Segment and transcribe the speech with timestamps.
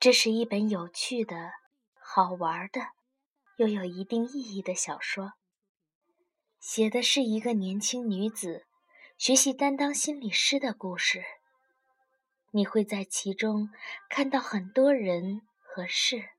[0.00, 1.52] 这是一本有趣的、
[2.02, 2.80] 好玩的，
[3.58, 5.34] 又有一定意义的小说。
[6.58, 8.64] 写的是一个年轻女子
[9.18, 11.22] 学习担当心理师的故事。
[12.52, 13.68] 你会在其中
[14.08, 16.30] 看到很多人和事。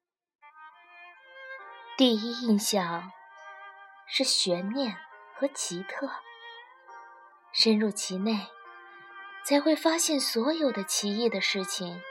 [1.95, 3.11] 第一印象
[4.07, 4.97] 是悬念
[5.35, 6.09] 和奇特，
[7.53, 8.47] 深入其内，
[9.45, 12.01] 才会发现所有的奇异的事情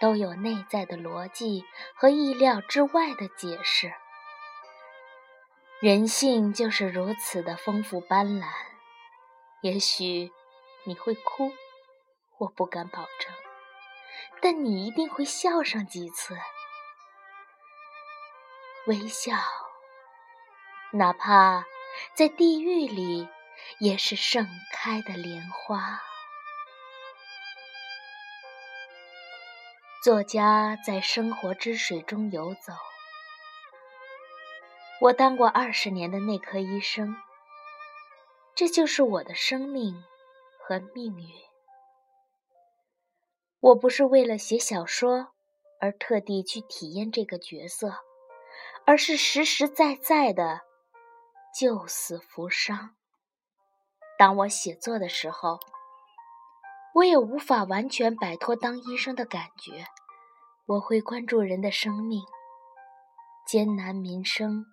[0.00, 1.64] 都有内在的逻辑
[1.94, 3.92] 和意料之外的解释。
[5.80, 8.46] 人性就是如此的丰富斑斓，
[9.60, 10.32] 也许
[10.84, 11.52] 你会哭，
[12.38, 13.34] 我不敢保证，
[14.40, 16.38] 但你一定会笑上几次。
[18.86, 19.34] 微笑，
[20.92, 21.64] 哪怕
[22.14, 23.28] 在地狱里，
[23.78, 26.00] 也是盛开的莲花。
[30.06, 32.72] 作家在生活之水中游走。
[35.00, 37.16] 我当过二十年的内科医生，
[38.54, 40.04] 这就是我的生命
[40.60, 41.26] 和命运。
[43.58, 45.32] 我不是为了写小说
[45.80, 47.92] 而特地去体验这个角色，
[48.84, 50.60] 而是实实在在的
[51.58, 52.94] 救死扶伤。
[54.16, 55.58] 当我写作的时候，
[56.94, 59.84] 我也无法完全摆脱当医生的感觉。
[60.66, 62.22] 我会关注人的生命、
[63.46, 64.66] 艰难民生。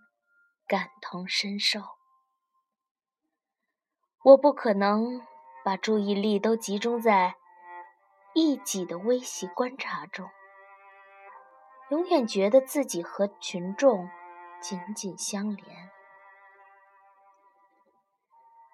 [0.66, 1.81] 感同身受，
[4.23, 5.22] 我不可能
[5.63, 7.35] 把注意力都集中在
[8.33, 10.30] 一己的微细观察中，
[11.89, 14.09] 永远觉得自己和群众
[14.61, 15.91] 紧紧相连。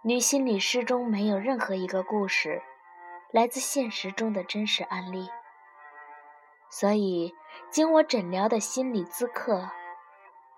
[0.04, 2.62] 女心理师中没有任何一个故事
[3.34, 5.28] 来自现实中的真实案例，
[6.69, 7.34] 所以
[7.69, 9.69] 经我诊疗的心理咨客。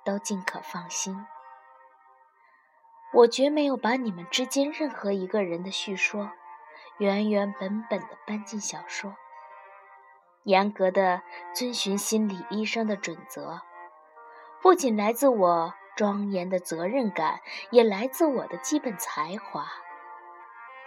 [0.03, 1.27] 都尽可放心，
[3.13, 6.31] 我绝没有把你们之间任何一个人的叙说
[6.97, 9.15] 原原本本的搬进小说，
[10.41, 11.21] 严格的
[11.53, 13.61] 遵循心理医生的准则，
[14.59, 19.67] 不仅来自我庄严的责任感，也来自我的基本才华。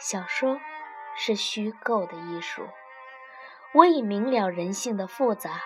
[0.00, 0.58] 小说
[1.14, 2.66] 是虚构的艺术，
[3.74, 5.60] 我已明了人性的复杂。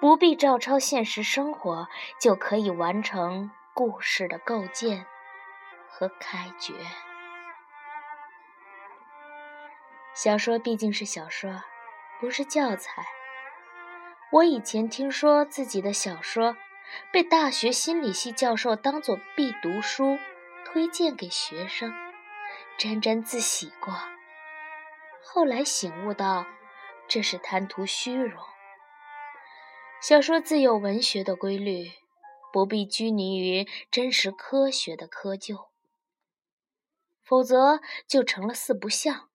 [0.00, 1.86] 不必照抄现实生活，
[2.18, 5.04] 就可以完成故事的构建
[5.90, 6.72] 和开掘。
[10.14, 11.62] 小说毕竟是小说，
[12.18, 13.04] 不是教材。
[14.32, 16.56] 我以前听说自己的小说
[17.12, 20.18] 被大学心理系教授当作必读书
[20.64, 21.92] 推荐给学生，
[22.78, 23.94] 沾沾自喜过。
[25.22, 26.46] 后来醒悟到，
[27.10, 28.40] 这是贪图虚荣。
[30.00, 31.90] 小说自有文学的规律，
[32.52, 35.70] 不必拘泥于真实科学的窠臼，
[37.24, 39.28] 否则就成了四不像，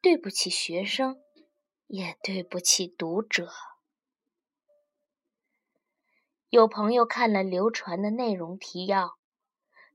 [0.00, 1.20] 对不起学生，
[1.88, 3.50] 也对不起读者。
[6.48, 9.18] 有朋友看了流传的内容提要，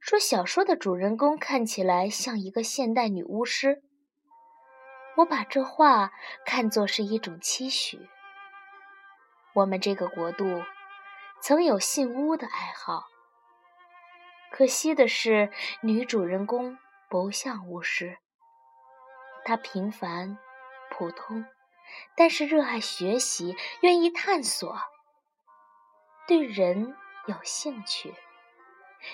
[0.02, 3.84] 说小说的主人公看起来像一个现代女巫师。
[5.20, 6.14] 我把这话
[6.46, 8.10] 看作是一种期许。
[9.54, 10.64] 我们这个国度
[11.42, 13.06] 曾有信巫的爱好，
[14.50, 16.78] 可惜的是，女主人公
[17.10, 18.18] 不像巫师。
[19.44, 20.38] 她平凡、
[20.90, 21.46] 普通，
[22.16, 24.80] 但是热爱学习，愿意探索，
[26.28, 28.14] 对人有兴趣，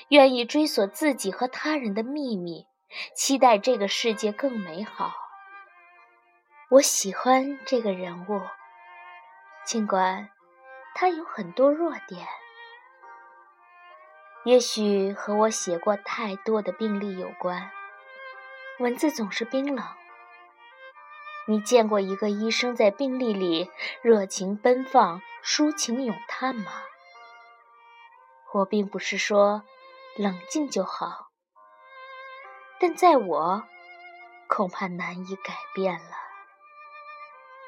[0.10, 2.68] 愿意追索自己和他人的秘密，
[3.16, 5.25] 期待这个世界更美好。
[6.70, 8.42] 我喜欢这个人物。
[9.66, 10.30] 尽管
[10.96, 12.28] 他有很多弱点，
[14.44, 17.72] 也许和我写过太多的病例有关。
[18.80, 19.86] 文字总是冰冷。
[21.48, 23.70] 你见过一个医生在病历里
[24.02, 26.72] 热情奔放、抒情咏叹吗？
[28.54, 29.64] 我并不是说
[30.18, 31.28] 冷静就好，
[32.80, 33.64] 但在我
[34.48, 36.25] 恐怕难以改变了。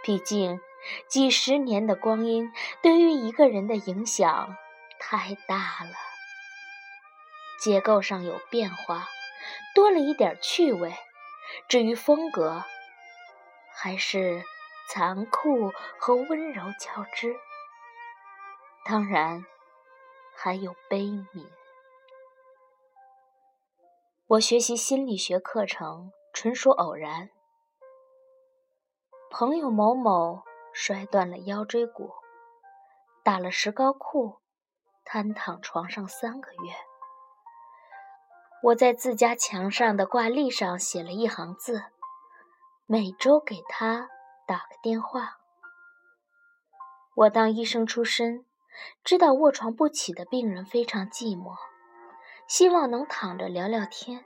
[0.08, 0.62] 毕竟。
[1.10, 4.56] 几十年的光阴对于一个人的影响
[5.00, 5.92] 太大了，
[7.60, 9.10] 结构上有变化，
[9.76, 10.96] 多了一点趣味。
[11.68, 12.64] 至于风格，
[13.74, 14.46] 还是
[14.88, 17.36] 残酷和温柔交织。
[18.86, 19.46] 当然，
[20.38, 21.46] 还有悲悯。
[24.28, 27.30] 我学习心理学课程纯属偶然，
[29.30, 30.44] 朋友某某。
[30.74, 32.14] 摔断了腰椎骨，
[33.24, 34.38] 打了石膏裤，
[35.04, 36.72] 瘫躺床上三个月。
[38.62, 41.86] 我在自家墙上的挂历上写了一行字：
[42.86, 44.08] 每周给他
[44.46, 45.40] 打个电话。
[47.16, 48.46] 我当医生出身，
[49.04, 51.56] 知道卧床不起的病人非常寂寞，
[52.48, 54.24] 希望能躺着聊聊天。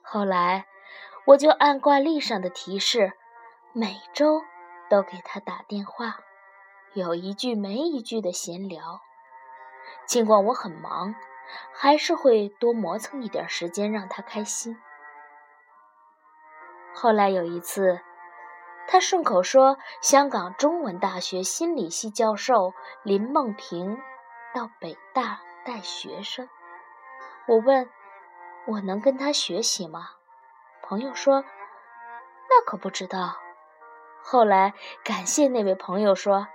[0.00, 0.66] 后来，
[1.26, 3.12] 我就按挂历上的提示，
[3.74, 4.42] 每周
[4.88, 6.20] 都给他打电话，
[6.94, 9.02] 有一句没一句的闲聊。
[10.06, 11.14] 尽管我很忙。
[11.72, 14.80] 还是会多磨蹭一点时间让他开心。
[16.94, 18.00] 后来有一次，
[18.88, 22.72] 他顺口说：“香港中文大学心理系教授
[23.02, 24.00] 林梦平
[24.54, 26.48] 到北大带学生。”
[27.46, 27.90] 我问
[28.66, 30.12] ：“我能跟他学习吗？”
[30.82, 31.42] 朋友说
[32.48, 33.36] ：“那可不知道。”
[34.24, 34.72] 后来
[35.04, 36.48] 感谢那位朋友说：“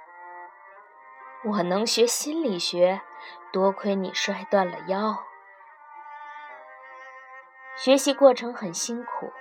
[1.46, 3.02] 我能学心理学。”
[3.52, 5.24] 多亏你摔断了腰，
[7.76, 9.34] 学习过程很辛苦，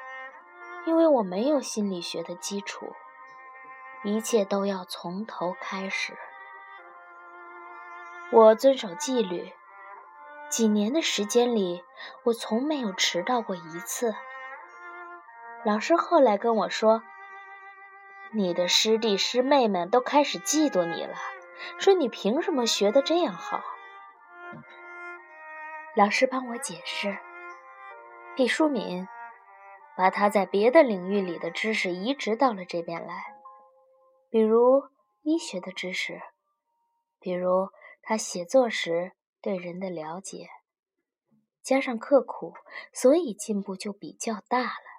[0.86, 2.94] 因为我没有心理学的基础，
[4.02, 6.16] 一切都要从头开始。
[8.32, 9.52] 我遵守纪律，
[10.48, 11.84] 几年的时间里，
[12.24, 14.14] 我从没有迟到过一次。
[15.66, 17.02] 老师后来跟我说
[18.32, 21.16] ：“你的师弟师妹们都开始嫉妒你了，
[21.78, 23.62] 说你凭什么学得这样好？”
[25.96, 27.18] 老师帮我解释，
[28.36, 29.08] 毕淑敏
[29.96, 33.34] 把他在别的领域里的知识移植到了这边来，
[34.30, 34.84] 比如
[35.22, 36.20] 医学的知识，
[37.18, 37.70] 比如
[38.02, 40.48] 他写作时对人的了解，
[41.62, 42.54] 加上刻苦，
[42.92, 44.97] 所以进步就比较大了。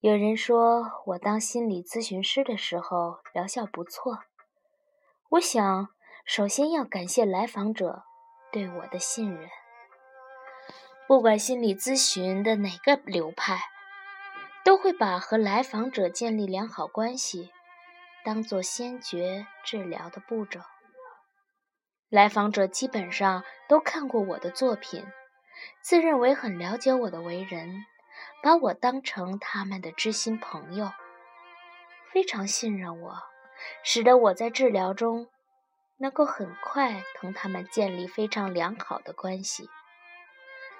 [0.00, 4.20] 有人说我当心理咨询师的时候疗效不错，
[5.28, 5.90] 我想
[6.24, 8.04] 首先要感谢来访者。
[8.50, 9.48] 对我的信任，
[11.06, 13.60] 不管心理咨询的哪个流派，
[14.64, 17.52] 都会把和来访者建立良好关系
[18.24, 20.60] 当做先决治疗的步骤。
[22.08, 25.06] 来访者基本上都看过我的作品，
[25.82, 27.84] 自认为很了解我的为人，
[28.42, 30.92] 把我当成他们的知心朋友，
[32.12, 33.22] 非常信任我，
[33.82, 35.28] 使得我在治疗中。
[36.02, 39.68] 能够很快同他们建立非常良好的关系，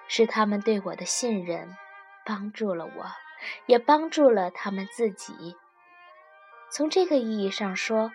[0.09, 1.77] 是他们对我的信任
[2.25, 3.13] 帮助了我，
[3.67, 5.59] 也帮助了他们自己。
[6.71, 8.11] 从这个意义上说，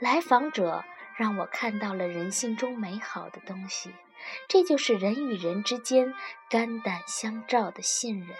[0.00, 0.82] 来访者
[1.16, 3.94] 让我看到了人性中美好的东西，
[4.48, 6.12] 这就是人与人之间
[6.50, 8.36] 肝胆相照的信任。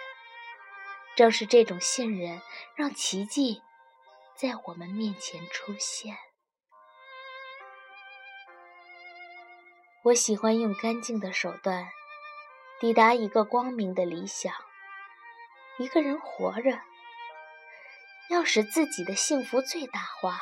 [1.19, 2.41] 正是这种信任，
[2.75, 3.61] 让奇迹
[4.37, 6.15] 在我们面前出现。
[10.05, 11.89] 我喜欢用干净的手段
[12.79, 14.53] 抵达一个光明的理想。
[15.77, 16.79] 一个人活着，
[18.29, 20.39] 要使自己的幸福最大化，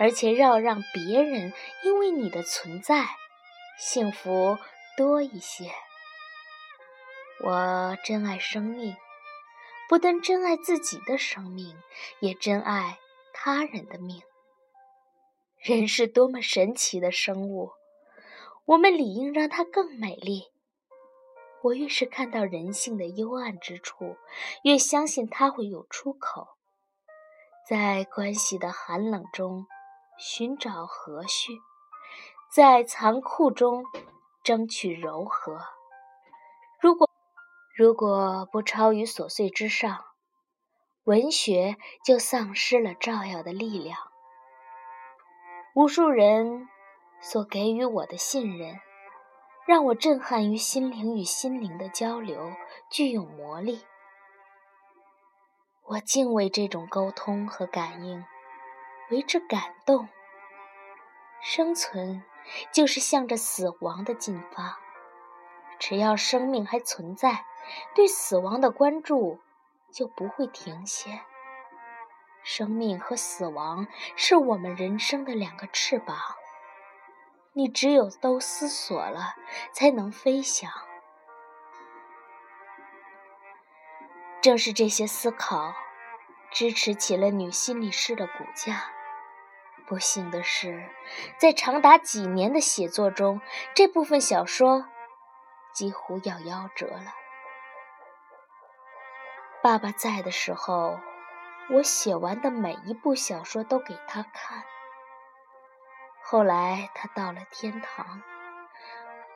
[0.00, 1.52] 而且要让别人
[1.84, 3.06] 因为你的存在
[3.78, 4.58] 幸福
[4.96, 5.72] 多一些。
[7.44, 8.96] 我珍爱生命，
[9.90, 11.76] 不但珍爱自己的生命，
[12.20, 13.00] 也珍爱
[13.32, 14.22] 他人的命。
[15.58, 17.72] 人是多么神奇的生物！
[18.66, 20.44] 我们理应让它更美丽。
[21.62, 24.16] 我越是看到人性的幽暗之处，
[24.62, 26.46] 越相信它会有出口，
[27.68, 29.66] 在关系的寒冷中
[30.16, 31.58] 寻找和煦，
[32.54, 33.82] 在残酷中
[34.44, 35.60] 争取柔和。
[36.78, 37.10] 如果
[37.76, 40.04] 如果不超于琐碎之上，
[41.04, 43.98] 文学就丧失了照耀的力量。
[45.74, 46.68] 无数人。
[47.22, 48.80] 所给予我的信任，
[49.66, 52.50] 让我震撼于心灵与心灵的交流，
[52.90, 53.84] 具有魔力。
[55.84, 58.24] 我敬畏这种沟通和感应，
[59.10, 60.08] 为之感动。
[61.42, 62.24] 生存
[62.72, 64.78] 就是向着死亡的进发，
[65.78, 67.44] 只要生命还存在，
[67.94, 69.40] 对死亡的关注
[69.90, 71.20] 就不会停歇。
[72.42, 73.86] 生命和死亡
[74.16, 76.16] 是我们人生的两个翅膀。
[77.52, 79.34] 你只有都思索了，
[79.72, 80.70] 才能飞翔。
[84.40, 85.74] 正是这些思考，
[86.50, 88.90] 支持起了女心理师的骨架。
[89.86, 90.88] 不幸的是，
[91.38, 93.40] 在长达几年的写作中，
[93.74, 94.86] 这部分小说
[95.74, 97.12] 几乎要夭折了。
[99.62, 100.98] 爸爸在的时候，
[101.68, 104.64] 我写完的每一部小说都给他看。
[106.22, 108.22] 后来他到了天堂，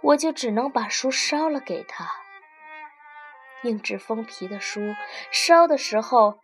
[0.01, 2.11] 我就只能把书烧了给他。
[3.65, 4.95] 硬纸封皮的书，
[5.31, 6.41] 烧的时候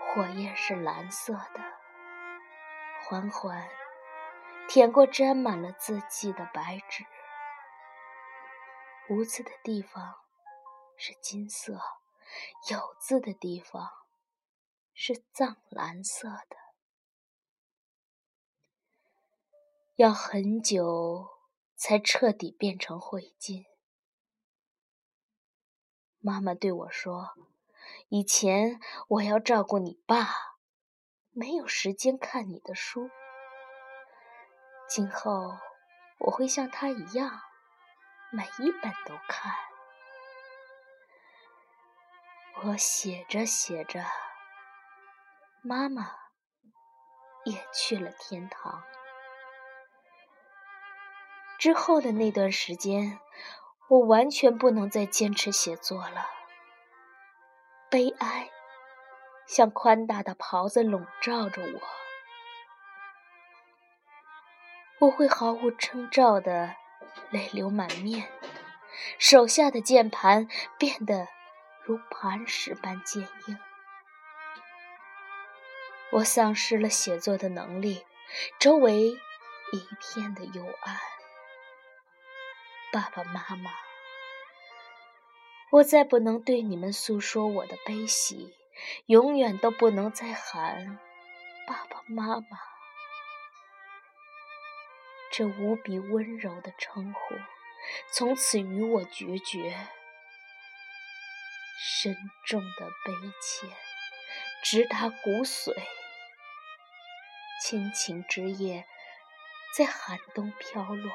[0.00, 1.60] 火焰是蓝色的，
[3.04, 3.68] 缓缓
[4.68, 7.04] 舔过沾满了字迹的白纸，
[9.08, 10.16] 无字的地方
[10.96, 11.80] 是金色，
[12.70, 13.90] 有字的地方
[14.94, 16.56] 是藏蓝色的。
[19.96, 21.28] 要很久
[21.76, 23.66] 才彻底变成灰烬。
[26.18, 27.34] 妈妈对我说
[28.08, 30.28] ：“以前我要照顾你爸，
[31.30, 33.10] 没有时间看你的书。
[34.88, 35.58] 今后
[36.18, 37.40] 我会像他一样，
[38.30, 39.54] 每一本都看。”
[42.62, 44.04] 我写着写着，
[45.62, 46.10] 妈妈
[47.44, 48.82] 也去了天堂。
[51.58, 53.18] 之后的那段时间，
[53.88, 56.26] 我完全不能再坚持写作了。
[57.88, 58.50] 悲哀
[59.46, 61.80] 像宽大的袍子笼罩着我，
[65.00, 66.76] 我会毫无征兆的
[67.30, 68.30] 泪流满面，
[69.18, 70.46] 手下的键盘
[70.78, 71.26] 变得
[71.84, 73.58] 如磐石般坚硬，
[76.12, 78.06] 我丧失了写作的能力，
[78.58, 80.96] 周围一片的幽暗。
[82.92, 83.70] 爸爸妈妈，
[85.70, 88.54] 我再不能对你们诉说我的悲喜，
[89.06, 90.98] 永远都不能再喊
[91.66, 92.58] 爸爸妈妈。
[95.32, 97.36] 这无比温柔的称呼，
[98.12, 99.88] 从此与我决绝。
[101.82, 103.66] 深重的悲切，
[104.62, 105.74] 直达骨髓。
[107.64, 108.86] 亲情之夜，
[109.74, 111.10] 在寒冬飘落。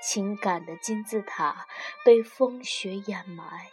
[0.00, 1.66] 情感的金字塔
[2.06, 3.70] 被风雪掩埋，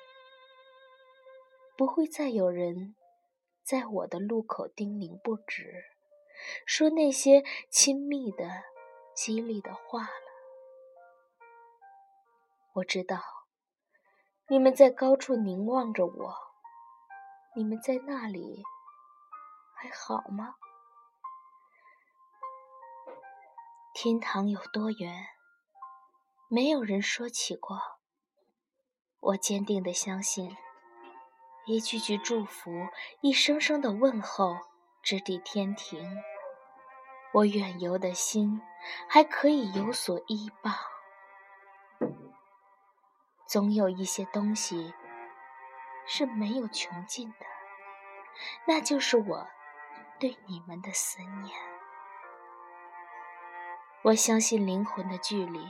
[1.77, 2.95] 不会再有人
[3.63, 5.85] 在我的路口叮咛不止，
[6.65, 8.63] 说那些亲密的、
[9.15, 10.09] 激励的话了。
[12.73, 13.21] 我知道，
[14.51, 16.35] 你们在高处凝望着我，
[17.55, 18.61] 你们在那里
[19.73, 20.55] 还好吗？
[23.93, 25.25] 天堂有多远？
[26.49, 27.79] 没有人说起过。
[29.21, 30.57] 我坚定地相信，
[31.65, 32.89] 一句句祝福，
[33.21, 34.57] 一声声的问候，
[35.01, 36.17] 直抵天庭。
[37.35, 38.61] 我远游的心
[39.07, 40.75] 还可以有所依傍。
[43.51, 44.93] 总有一些东西
[46.07, 47.45] 是没有穷尽的，
[48.65, 49.45] 那就是我
[50.21, 51.53] 对你们的思念。
[54.03, 55.69] 我相信灵魂的距离。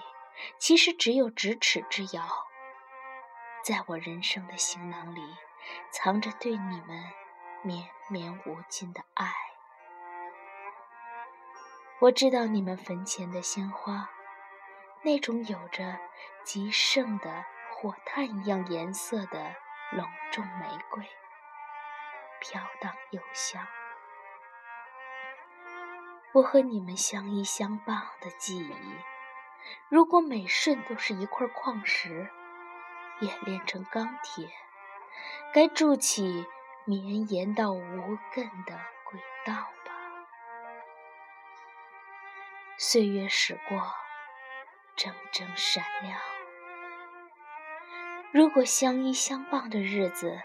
[0.59, 2.23] 其实只有咫尺之遥，
[3.63, 5.21] 在我人生的行囊里，
[5.91, 7.03] 藏着对你们
[7.63, 9.33] 绵绵无尽的爱。
[12.00, 14.09] 我知道你们坟前的鲜花，
[15.01, 16.00] 那种有着
[16.43, 17.43] 极盛的
[17.81, 19.55] 火炭一样颜色的
[19.91, 21.03] 隆重玫瑰，
[22.39, 23.67] 飘荡幽香。
[26.31, 28.75] 我和你们相依相伴的记忆。
[29.89, 32.29] 如果每瞬都是一块矿石，
[33.21, 34.47] 冶炼成钢铁，
[35.51, 36.45] 该筑起
[36.85, 39.91] 绵延到无根的轨道吧。
[42.77, 43.79] 岁月驶过，
[44.95, 46.21] 铮铮闪亮。
[48.33, 50.39] 如果相依相伴的日子，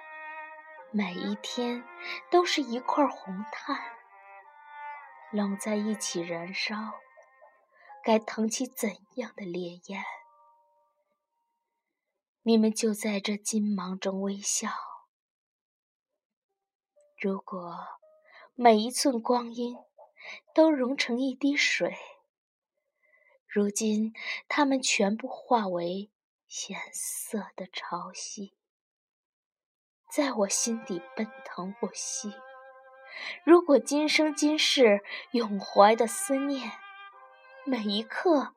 [0.90, 1.84] 每一天
[2.32, 3.80] 都是一块红炭，
[5.30, 6.74] 拢在一起燃烧。
[8.02, 10.02] 该腾起怎样的烈焰？
[12.42, 14.68] 你们就在这金芒中微笑。
[17.16, 17.76] 如果
[18.56, 19.76] 每一寸光阴
[20.52, 21.96] 都融成一滴水，
[23.46, 24.12] 如今
[24.48, 26.10] 它们全部化为
[26.48, 28.52] 咸涩的潮汐，
[30.10, 32.32] 在我心底奔腾不息。
[33.44, 36.72] 如果今生今世永怀的思念。
[37.68, 38.54] 每一刻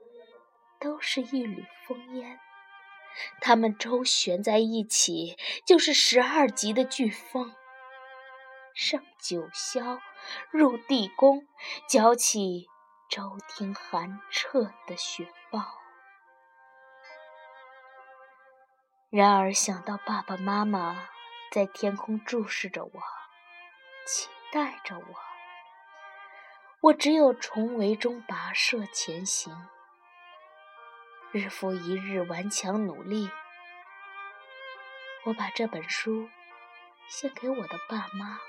[0.79, 2.39] 都是一缕风烟，
[3.41, 7.55] 它们周旋在一起，就是十二级的飓风。
[8.75, 9.99] 上九霄，
[10.51, 11.47] 入地宫，
[11.87, 12.67] 搅起
[13.09, 15.78] 周天寒彻的雪暴。
[19.11, 21.09] 然而想到爸爸妈妈
[21.51, 22.91] 在天空注视着我，
[24.05, 25.15] 期待着我。
[26.81, 29.67] 我只有重围中跋涉前行，
[31.31, 33.31] 日复一日顽强努力。
[35.25, 36.29] 我把这本书
[37.07, 38.39] 献给我的爸妈，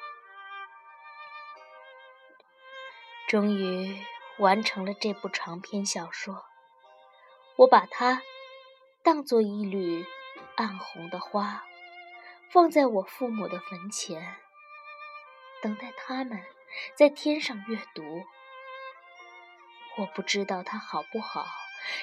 [3.27, 3.99] 终于
[4.37, 6.45] 完成了这部长篇小说。
[7.57, 8.21] 我把它
[9.03, 10.07] 当作一缕
[10.61, 11.65] 暗红的花，
[12.51, 14.37] 放在我父母的坟前，
[15.63, 16.45] 等待他们。
[16.95, 18.23] 在天上阅读，
[19.97, 21.47] 我不知道它好不好，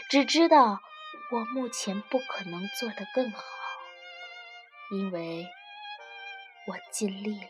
[0.10, 0.82] 只知道
[1.32, 3.44] 我目前不可能做得更好，
[4.90, 5.48] 因为
[6.66, 7.50] 我尽力了。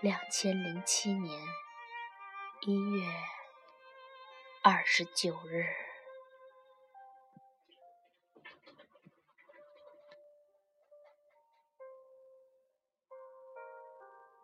[0.00, 1.42] 两千零七年
[2.62, 3.04] 一月
[4.62, 5.83] 二十九日。